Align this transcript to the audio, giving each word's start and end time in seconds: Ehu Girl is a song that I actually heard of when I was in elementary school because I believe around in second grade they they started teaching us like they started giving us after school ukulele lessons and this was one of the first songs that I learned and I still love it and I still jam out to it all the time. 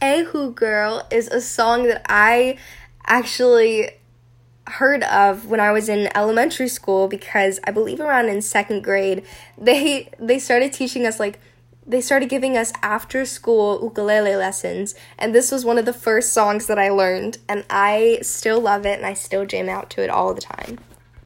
Ehu 0.00 0.54
Girl 0.54 1.06
is 1.10 1.28
a 1.28 1.40
song 1.40 1.84
that 1.84 2.04
I 2.08 2.58
actually 3.06 3.90
heard 4.66 5.02
of 5.04 5.46
when 5.46 5.60
I 5.60 5.70
was 5.72 5.88
in 5.88 6.08
elementary 6.14 6.68
school 6.68 7.08
because 7.08 7.60
I 7.64 7.70
believe 7.70 8.00
around 8.00 8.28
in 8.28 8.42
second 8.42 8.82
grade 8.82 9.24
they 9.56 10.10
they 10.18 10.40
started 10.40 10.72
teaching 10.72 11.06
us 11.06 11.20
like 11.20 11.38
they 11.86 12.00
started 12.00 12.28
giving 12.28 12.56
us 12.56 12.72
after 12.82 13.24
school 13.24 13.80
ukulele 13.80 14.34
lessons 14.34 14.96
and 15.18 15.32
this 15.32 15.52
was 15.52 15.64
one 15.64 15.78
of 15.78 15.84
the 15.84 15.92
first 15.92 16.32
songs 16.32 16.66
that 16.66 16.80
I 16.80 16.90
learned 16.90 17.38
and 17.48 17.64
I 17.70 18.18
still 18.22 18.60
love 18.60 18.84
it 18.84 18.98
and 18.98 19.06
I 19.06 19.14
still 19.14 19.46
jam 19.46 19.68
out 19.68 19.88
to 19.90 20.02
it 20.02 20.10
all 20.10 20.34
the 20.34 20.40
time. 20.40 20.80